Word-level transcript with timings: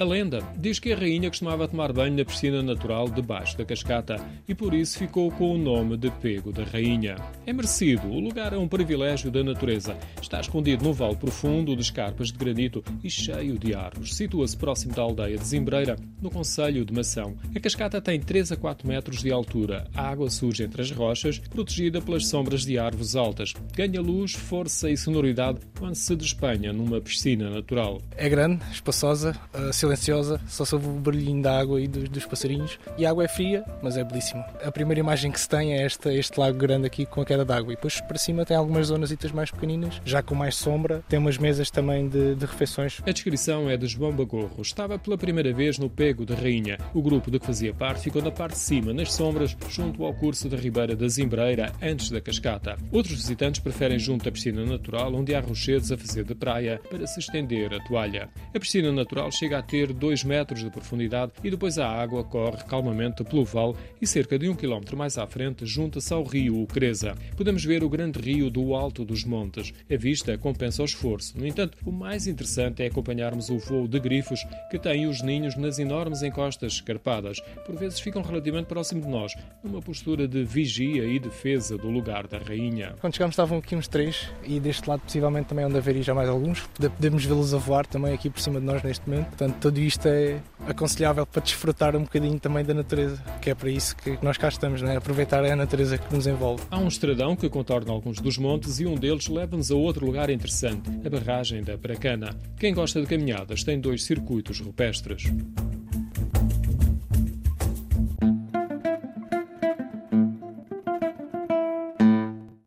A 0.00 0.04
lenda 0.04 0.42
diz 0.56 0.78
que 0.78 0.94
a 0.94 0.96
rainha 0.96 1.28
costumava 1.28 1.68
tomar 1.68 1.92
banho 1.92 2.16
na 2.16 2.24
piscina 2.24 2.62
natural 2.62 3.06
debaixo 3.06 3.58
da 3.58 3.66
cascata 3.66 4.16
e 4.48 4.54
por 4.54 4.72
isso 4.72 4.98
ficou 4.98 5.30
com 5.30 5.54
o 5.54 5.58
nome 5.58 5.94
de 5.98 6.10
Pego 6.10 6.50
da 6.50 6.64
Rainha. 6.64 7.16
É 7.44 7.52
merecido, 7.52 8.08
o 8.08 8.18
lugar 8.18 8.54
é 8.54 8.56
um 8.56 8.66
privilégio 8.66 9.30
da 9.30 9.44
natureza. 9.44 9.94
Está 10.18 10.40
escondido 10.40 10.84
num 10.84 10.94
vale 10.94 11.16
profundo 11.16 11.76
de 11.76 11.82
escarpas 11.82 12.32
de 12.32 12.38
granito 12.38 12.82
e 13.04 13.10
cheio 13.10 13.58
de 13.58 13.74
árvores. 13.74 14.14
Situa-se 14.14 14.56
próximo 14.56 14.94
da 14.94 15.02
aldeia 15.02 15.36
de 15.36 15.44
Zimbreira, 15.44 15.96
no 16.18 16.30
Conselho 16.30 16.82
de 16.82 16.94
Mação. 16.94 17.36
A 17.54 17.60
cascata 17.60 18.00
tem 18.00 18.18
3 18.18 18.52
a 18.52 18.56
4 18.56 18.88
metros 18.88 19.22
de 19.22 19.30
altura. 19.30 19.86
A 19.94 20.08
água 20.08 20.30
surge 20.30 20.62
entre 20.62 20.80
as 20.80 20.90
rochas, 20.90 21.38
protegida 21.38 22.00
pelas 22.00 22.26
sombras 22.26 22.64
de 22.64 22.78
árvores 22.78 23.14
altas. 23.14 23.52
Ganha 23.76 24.00
luz, 24.00 24.32
força 24.32 24.88
e 24.88 24.96
sonoridade 24.96 25.60
quando 25.78 25.94
se 25.94 26.16
despenha 26.16 26.72
numa 26.72 27.02
piscina 27.02 27.50
natural. 27.50 28.00
É 28.16 28.30
grande, 28.30 28.62
espaçosa, 28.72 29.38
uh, 29.52 29.70
silenciosa, 29.96 30.40
só 30.46 30.64
ouve 30.72 30.88
o 30.88 30.92
barulhinho 30.92 31.42
da 31.42 31.58
água 31.58 31.80
e 31.80 31.88
dos, 31.88 32.08
dos, 32.08 32.26
passarinhos. 32.26 32.78
E 32.96 33.06
a 33.06 33.10
água 33.10 33.24
é 33.24 33.28
fria, 33.28 33.64
mas 33.82 33.96
é 33.96 34.04
belíssima. 34.04 34.44
A 34.64 34.70
primeira 34.70 35.00
imagem 35.00 35.30
que 35.30 35.40
se 35.40 35.48
tem 35.48 35.74
é 35.74 35.82
esta, 35.84 36.12
este 36.12 36.38
lago 36.38 36.58
grande 36.58 36.86
aqui 36.86 37.06
com 37.06 37.20
a 37.20 37.24
queda 37.24 37.44
d'água. 37.44 37.72
E 37.72 37.76
depois 37.76 38.00
para 38.00 38.18
cima 38.18 38.44
tem 38.44 38.56
algumas 38.56 38.86
zonas 38.86 39.10
mais 39.34 39.50
pequeninas, 39.50 40.00
já 40.04 40.22
com 40.22 40.34
mais 40.34 40.54
sombra. 40.56 41.02
Tem 41.08 41.18
umas 41.18 41.38
mesas 41.38 41.70
também 41.70 42.08
de, 42.08 42.34
de 42.34 42.46
refeições. 42.46 43.00
A 43.06 43.10
descrição 43.10 43.68
é 43.68 43.76
de 43.76 43.86
João 43.86 44.12
Bagorro. 44.12 44.60
Estava 44.62 44.98
pela 44.98 45.18
primeira 45.18 45.52
vez 45.52 45.78
no 45.78 45.90
Pego 45.90 46.24
da 46.24 46.34
Rainha. 46.34 46.78
O 46.94 47.02
grupo 47.02 47.30
de 47.30 47.38
que 47.38 47.46
fazia 47.46 47.74
parte 47.74 48.02
ficou 48.02 48.22
na 48.22 48.30
parte 48.30 48.52
de 48.52 48.60
cima, 48.60 48.92
nas 48.92 49.12
sombras, 49.12 49.56
junto 49.68 50.04
ao 50.04 50.14
curso 50.14 50.48
da 50.48 50.56
Ribeira 50.56 50.94
da 50.94 51.08
Zimbreira, 51.08 51.72
antes 51.82 52.10
da 52.10 52.20
cascata. 52.20 52.76
Outros 52.92 53.16
visitantes 53.16 53.60
preferem 53.60 53.98
junto 53.98 54.28
à 54.28 54.32
piscina 54.32 54.64
natural, 54.64 55.14
onde 55.14 55.34
há 55.34 55.40
rochedos 55.40 55.90
a 55.92 55.98
fazer 55.98 56.24
de 56.24 56.34
praia, 56.34 56.80
para 56.88 57.06
se 57.06 57.20
estender 57.20 57.72
a 57.74 57.80
toalha. 57.80 58.28
A 58.54 58.60
piscina 58.60 58.92
natural 58.92 59.30
chega 59.30 59.58
a 59.58 59.62
ter 59.80 59.94
2 59.94 60.24
metros 60.24 60.62
de 60.62 60.70
profundidade 60.70 61.32
e 61.42 61.50
depois 61.50 61.78
a 61.78 61.88
água 61.88 62.22
corre 62.22 62.62
calmamente 62.64 63.24
pelo 63.24 63.44
vale 63.44 63.74
e 64.00 64.06
cerca 64.06 64.38
de 64.38 64.48
um 64.48 64.54
quilómetro 64.54 64.96
mais 64.96 65.16
à 65.16 65.26
frente 65.26 65.64
junta-se 65.64 66.12
ao 66.12 66.22
rio 66.22 66.60
Ucreza. 66.60 67.14
Podemos 67.34 67.64
ver 67.64 67.82
o 67.82 67.88
grande 67.88 68.20
rio 68.20 68.50
do 68.50 68.74
alto 68.74 69.04
dos 69.04 69.24
montes. 69.24 69.72
A 69.90 69.96
vista 69.96 70.36
compensa 70.36 70.82
o 70.82 70.84
esforço. 70.84 71.38
No 71.38 71.46
entanto, 71.46 71.78
o 71.84 71.90
mais 71.90 72.26
interessante 72.26 72.82
é 72.82 72.86
acompanharmos 72.86 73.48
o 73.48 73.58
voo 73.58 73.88
de 73.88 73.98
grifos 73.98 74.46
que 74.70 74.78
têm 74.78 75.06
os 75.06 75.22
ninhos 75.22 75.56
nas 75.56 75.78
enormes 75.78 76.22
encostas 76.22 76.74
escarpadas. 76.74 77.40
Por 77.64 77.76
vezes 77.76 78.00
ficam 78.00 78.22
relativamente 78.22 78.66
próximo 78.66 79.00
de 79.00 79.08
nós, 79.08 79.34
numa 79.64 79.80
postura 79.80 80.28
de 80.28 80.44
vigia 80.44 81.04
e 81.04 81.18
defesa 81.18 81.78
do 81.78 81.88
lugar 81.88 82.26
da 82.26 82.38
rainha. 82.38 82.94
Quando 83.00 83.14
chegámos 83.14 83.32
estavam 83.32 83.58
aqui 83.58 83.74
uns 83.74 83.88
três 83.88 84.28
e 84.44 84.60
deste 84.60 84.88
lado 84.88 85.00
possivelmente 85.00 85.48
também 85.48 85.64
onde 85.64 85.78
haveria 85.78 86.02
já 86.02 86.14
mais 86.14 86.28
alguns. 86.28 86.68
Podemos 86.96 87.24
vê-los 87.24 87.54
a 87.54 87.58
voar 87.58 87.86
também 87.86 88.12
aqui 88.12 88.28
por 88.28 88.40
cima 88.40 88.60
de 88.60 88.66
nós 88.66 88.82
neste 88.82 89.08
momento. 89.08 89.28
Portanto, 89.28 89.69
tudo 89.70 89.80
isto 89.82 90.08
é 90.08 90.40
aconselhável 90.66 91.24
para 91.24 91.40
desfrutar 91.40 91.94
um 91.94 92.02
bocadinho 92.02 92.40
também 92.40 92.64
da 92.64 92.74
natureza, 92.74 93.22
que 93.40 93.50
é 93.50 93.54
para 93.54 93.70
isso 93.70 93.94
que 93.94 94.18
nós 94.20 94.36
cá 94.36 94.48
estamos, 94.48 94.82
né? 94.82 94.96
aproveitar 94.96 95.44
a 95.44 95.54
natureza 95.54 95.96
que 95.96 96.12
nos 96.12 96.26
envolve. 96.26 96.64
Há 96.68 96.76
um 96.76 96.88
estradão 96.88 97.36
que 97.36 97.48
contorna 97.48 97.92
alguns 97.92 98.18
dos 98.18 98.36
montes 98.36 98.80
e 98.80 98.86
um 98.86 98.96
deles 98.96 99.28
leva-nos 99.28 99.70
a 99.70 99.76
outro 99.76 100.04
lugar 100.04 100.28
interessante, 100.28 100.90
a 101.06 101.08
barragem 101.08 101.62
da 101.62 101.76
Bracana. 101.76 102.36
Quem 102.58 102.74
gosta 102.74 103.00
de 103.00 103.06
caminhadas 103.06 103.62
tem 103.62 103.78
dois 103.78 104.02
circuitos 104.02 104.58
rupestres. 104.58 105.30